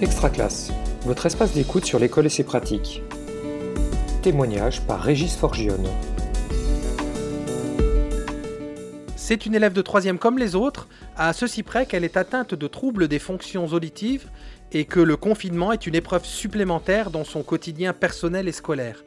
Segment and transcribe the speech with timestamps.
[0.00, 0.70] Extra classe,
[1.02, 3.02] votre espace d'écoute sur l'école et ses pratiques.
[4.22, 5.88] Témoignage par Régis Forgione.
[9.16, 10.86] C'est une élève de troisième comme les autres,
[11.16, 14.28] à ceci près qu'elle est atteinte de troubles des fonctions auditives
[14.70, 19.02] et que le confinement est une épreuve supplémentaire dans son quotidien personnel et scolaire.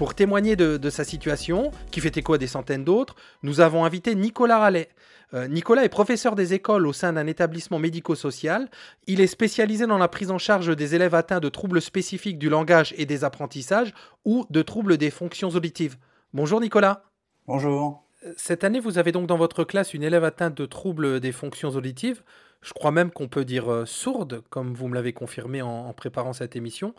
[0.00, 4.14] Pour témoigner de, sa situation, qui fait écho à des centaines d'autres, nous avons invité
[4.14, 4.88] Nicolas Rallet.
[5.34, 8.70] Euh, Nicolas est professeur des écoles au sein d'un établissement médico-social.
[9.06, 12.48] Il est spécialisé dans la prise en charge des élèves atteints de troubles spécifiques du
[12.48, 13.92] langage et des apprentissages
[14.24, 15.98] ou de troubles des fonctions auditives.
[16.32, 17.02] Bonjour Nicolas.
[17.46, 18.02] Bonjour.
[18.36, 21.70] Cette année, vous avez donc dans votre classe une élève atteinte de troubles des fonctions
[21.70, 22.22] auditives.
[22.60, 26.34] Je crois même qu'on peut dire euh, sourde, comme vous me l'avez confirmé en, préparant
[26.34, 26.94] cette émission.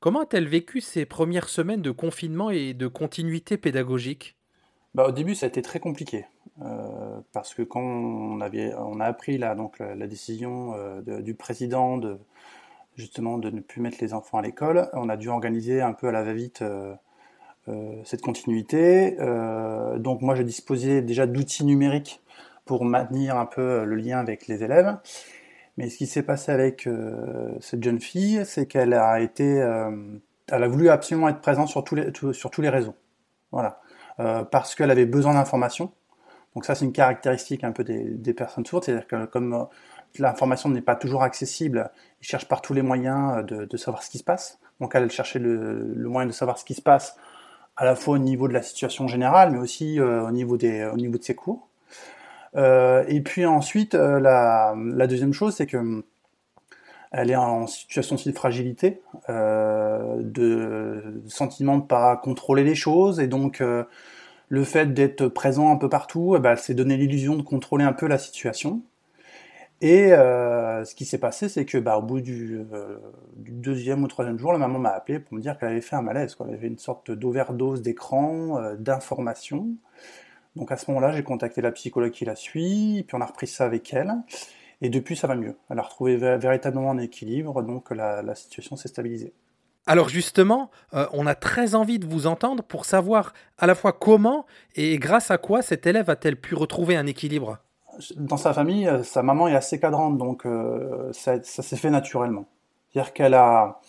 [0.00, 4.36] Comment a-t-elle vécu ces premières semaines de confinement et de continuité pédagogique?
[4.94, 6.26] Bah, Au début, ça a été très compliqué.
[6.62, 12.18] Euh, parce que quand on, a appris là, donc, la, décision euh, du président de,
[12.96, 16.08] justement de ne plus mettre les enfants à l'école, on a dû organiser un peu
[16.08, 16.64] à la va-vite
[18.04, 19.16] cette continuité.
[19.20, 22.22] Euh, donc moi j'ai disposé déjà d'outils numériques
[22.64, 24.96] pour maintenir un peu euh, le lien avec les élèves.
[25.76, 26.88] Mais ce qui s'est passé avec
[27.58, 31.96] cette jeune fille, c'est qu'elle a été, elle a voulu absolument être présente sur tous
[31.96, 32.94] les, réseaux.
[33.50, 33.80] Voilà.
[34.52, 35.90] parce qu'elle avait besoin d'informations.
[36.54, 39.66] Donc ça, c'est une caractéristique un peu des, personnes sourdes, c'est-à-dire que comme
[40.18, 41.90] l'information n'est pas toujours accessible,
[42.22, 44.58] ils cherchent par tous les moyens de, savoir ce qui se passe.
[44.80, 47.16] Donc elle cherchait le, moyen de savoir ce qui se passe
[47.76, 50.84] à la fois au niveau de la situation générale, mais aussi euh, au, niveau des,
[50.84, 51.68] au niveau de ses cours.
[52.56, 56.04] Euh, et puis ensuite, euh, la, la, deuxième chose, c'est que
[57.10, 63.28] elle est en situation de fragilité, euh, de sentiment de pas contrôler les choses, et
[63.28, 63.62] donc
[64.48, 68.08] le fait d'être présent un peu partout, eh ben, donné l'illusion de contrôler un peu
[68.08, 68.82] la situation.
[69.84, 72.96] Et euh, ce qui s'est passé, c'est que bah, au bout du, euh,
[73.36, 75.94] du, deuxième ou troisième jour, la maman m'a appelé pour me dire qu'elle avait fait
[75.94, 76.34] un malaise.
[76.34, 76.46] Quoi.
[76.48, 79.68] Elle avait une sorte d'overdose d'écran, euh, d'informations.
[80.56, 83.46] Donc à ce moment-là, j'ai contacté la psychologue qui la suit, puis on a repris
[83.46, 84.10] ça avec elle.
[84.80, 85.54] Et depuis, ça va mieux.
[85.68, 89.34] Elle a retrouvé véritablement un équilibre, donc la, situation s'est stabilisée.
[89.86, 94.46] Alors justement, on a très envie de vous entendre pour savoir à la fois comment
[94.76, 97.58] et grâce à quoi cette élève a-t-elle pu retrouver un équilibre?
[98.16, 102.46] Dans sa famille, euh, sa maman est assez cadrante, donc euh, ça, s'est fait naturellement.
[102.90, 103.80] C'est-à-dire qu'elle a,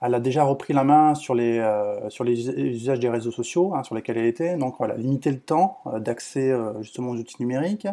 [0.00, 3.74] elle a déjà repris la main sur les, euh, sur les usages des réseaux sociaux
[3.74, 7.88] hein, sur lesquels elle était, donc voilà, limiter le temps d'accès justement aux outils numériques.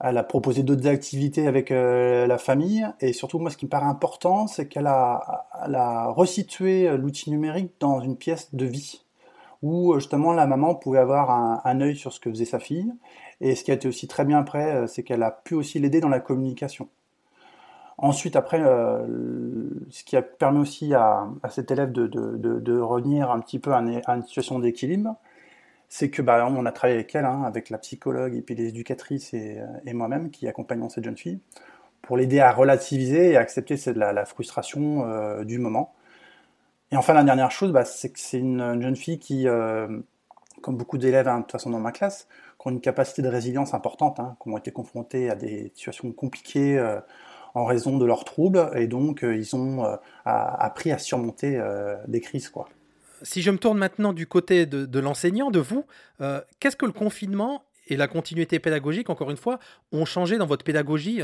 [0.00, 3.86] Elle a proposé d'autres activités avec la famille, et surtout moi ce qui me paraît
[3.86, 9.04] important, c'est qu'elle a, elle a resitué l'outil numérique dans une pièce de vie
[9.62, 12.92] où justement la maman pouvait avoir un, un œil sur ce que faisait sa fille
[13.40, 15.78] et ce qui a été aussi très bien après, euh, c'est qu'elle a pu aussi
[15.78, 16.88] l'aider dans la communication.
[17.96, 19.06] Ensuite, après, euh,
[19.90, 24.22] ce qui a permis aussi à, cet élève de, revenir un petit peu à une,
[24.22, 25.16] situation d'équilibre,
[25.88, 28.68] c'est que bah, on a travaillé avec elle, hein, avec la psychologue et puis les
[28.68, 29.60] éducatrices et,
[29.92, 31.40] moi-même qui accompagnons cette jeune fille,
[32.02, 35.92] pour l'aider à relativiser et à accepter la, la frustration euh, du moment.
[36.90, 39.46] Et enfin, la dernière chose, bah, c'est que c'est une, jeune fille qui,
[40.60, 42.28] comme beaucoup d'élèves hein, de toute façon dans ma classe,
[42.60, 46.10] qui ont une capacité de résilience importante, hein, qui ont été confrontés à des situations
[46.12, 47.00] compliquées euh,
[47.54, 51.60] en raison de leurs troubles, et donc euh, ils ont euh, appris à surmonter
[52.06, 52.48] des crises.
[52.48, 52.68] Quoi.
[53.22, 55.84] Si je me tourne maintenant du côté de, l'enseignant, de vous,
[56.60, 59.58] qu'est-ce que le confinement et la continuité pédagogique, encore une fois,
[59.92, 61.20] ont changé dans votre pédagogie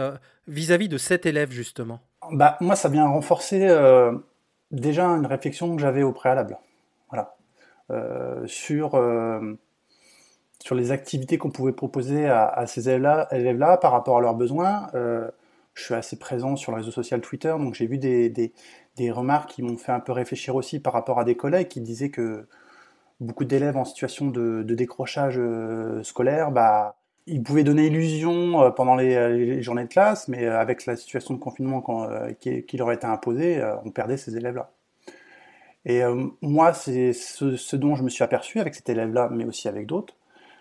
[0.49, 2.01] vis-à-vis de cet élève, justement?
[2.33, 3.69] Bah, Moi, ça vient renforcer
[4.75, 6.59] déjà une réflexion que j'avais au préalable.
[7.11, 7.37] Voilà.
[8.47, 8.97] sur
[10.65, 14.89] sur les activités qu'on pouvait proposer à, ces élèves-là par rapport à leurs besoins.
[14.95, 15.31] Euh,
[15.75, 19.51] je suis assez présent sur le réseau social Twitter, donc j'ai vu des, des, remarques
[19.51, 22.47] qui m'ont fait un peu réfléchir aussi par rapport à des collègues qui disaient que
[23.21, 26.97] beaucoup d'élèves en situation de, décrochage euh, scolaire, bah,
[27.27, 31.39] ils pouvaient donner illusion euh, pendant les, journées de classe, mais avec la situation de
[31.39, 31.83] confinement
[32.41, 34.71] qui, leur était imposée, on perdait ces élèves-là.
[35.87, 36.03] Et
[36.41, 40.17] moi, c'est ce, dont je me suis aperçu avec cet élève-là, mais aussi avec d'autres,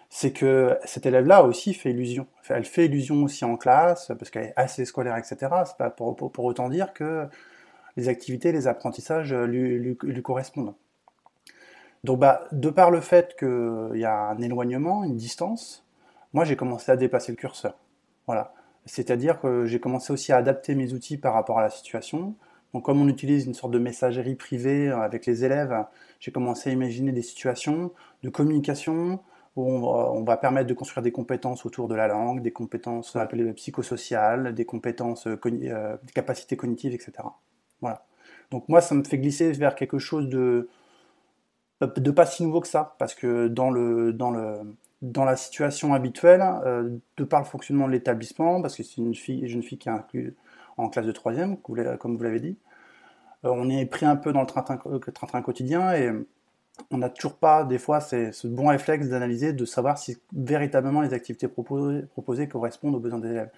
[0.10, 2.28] c'est que cet élève-là aussi fait illusion.
[2.50, 5.38] Elle fait illusion aussi en classe, parce qu'elle est assez scolaire, etc.
[5.66, 7.26] C'est pas pour, pour, autant dire que
[7.98, 10.74] les activités, les apprentissages lui, lui, correspondent.
[12.04, 15.86] Donc, bah, de par le fait qu'il y a un éloignement, une distance,
[16.34, 17.78] moi j'ai commencé à dépasser le curseur.
[18.28, 18.54] Voilà.
[18.86, 22.36] C'est-à-dire que j'ai commencé aussi à adapter mes outils par rapport à la situation.
[22.74, 25.86] Donc, comme on utilise une sorte de messagerie privée avec les élèves,
[26.20, 27.92] j'ai commencé à imaginer des situations
[28.24, 29.20] de communication
[29.56, 33.54] où on va, permettre de construire des compétences autour de la langue, des compétences appelées
[33.54, 37.12] psychosociales, des compétences, euh, des capacités cognitives, etc.
[37.80, 38.06] Voilà.
[38.50, 40.70] Donc moi, ça me fait glisser vers quelque chose de,
[41.82, 44.58] de pas si nouveau que ça, parce que dans, le, dans, le,
[45.04, 46.42] dans la situation habituelle,
[47.18, 49.92] de par le fonctionnement de l'établissement, parce que c'est une fille, jeune fille qui est
[49.92, 50.36] inclue
[50.78, 52.58] en classe de troisième, comme vous l'avez dit,
[53.44, 56.12] on est pris un peu dans le train-train quotidien et
[56.90, 61.14] on n'a toujours pas, des fois, ce bon réflexe d'analyser, de savoir si véritablement les
[61.14, 63.52] activités proposées, correspondent aux besoins des élèves.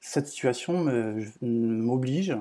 [0.00, 0.86] Cette situation
[1.40, 2.36] m'oblige,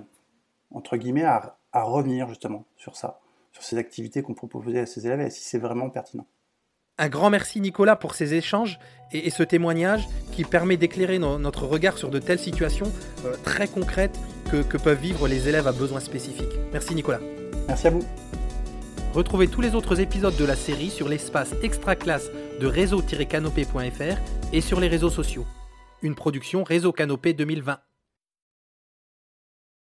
[0.71, 3.19] entre guillemets, à, revenir justement sur ça,
[3.51, 6.25] sur ces activités qu'on proposait à ces élèves et si c'est vraiment pertinent.
[7.01, 8.77] Un grand merci Nicolas pour ces échanges
[9.11, 12.93] et, ce témoignage qui permet d'éclairer notre regard sur de telles situations
[13.25, 14.19] euh, très concrètes
[14.51, 16.59] que, que peuvent vivre les élèves à besoins spécifiques.
[16.71, 17.19] Merci Nicolas.
[17.67, 18.03] Merci à vous.
[19.15, 24.61] Retrouvez tous les autres épisodes de la série sur l'espace extra classe de réseau-canopé.fr et
[24.61, 25.47] sur les réseaux sociaux.
[26.03, 27.79] Une production Réseau Canopé 2020.